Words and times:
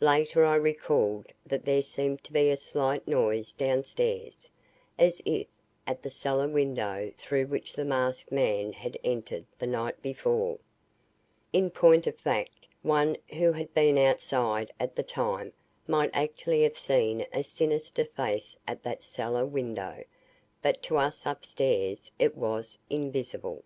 Later 0.00 0.42
I 0.42 0.54
recalled 0.56 1.26
that 1.44 1.66
there 1.66 1.82
seemed 1.82 2.24
to 2.24 2.32
be 2.32 2.48
a 2.48 2.56
slight 2.56 3.06
noise 3.06 3.52
downstairs, 3.52 4.48
as 4.98 5.20
if 5.26 5.48
at 5.86 6.02
the 6.02 6.08
cellar 6.08 6.48
window 6.48 7.12
through 7.18 7.48
which 7.48 7.74
the 7.74 7.84
masked 7.84 8.32
man 8.32 8.72
had 8.72 8.98
entered 9.04 9.44
the 9.58 9.66
night 9.66 10.00
before. 10.00 10.58
In 11.52 11.68
point 11.68 12.06
of 12.06 12.16
fact, 12.16 12.66
one 12.80 13.18
who 13.34 13.52
had 13.52 13.74
been 13.74 13.98
outside 13.98 14.72
at 14.80 14.96
the 14.96 15.02
time 15.02 15.52
might 15.86 16.08
actually 16.14 16.62
have 16.62 16.78
seen 16.78 17.26
a 17.30 17.44
sinister 17.44 18.06
face 18.06 18.56
at 18.66 18.82
that 18.84 19.02
cellar 19.02 19.44
window, 19.44 20.04
but 20.62 20.82
to 20.84 20.96
us 20.96 21.26
upstairs 21.26 22.10
it 22.18 22.34
was 22.34 22.78
invisible. 22.88 23.62